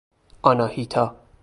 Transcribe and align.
آناهیتا 0.41 1.15